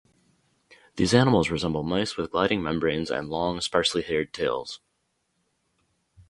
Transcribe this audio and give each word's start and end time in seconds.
These 0.95 1.13
animals 1.13 1.51
resemble 1.51 1.83
mice 1.83 2.17
with 2.17 2.31
gliding 2.31 2.63
membranes 2.63 3.11
and 3.11 3.29
long, 3.29 3.61
sparsely-haired 3.61 4.33
tails. 4.33 4.79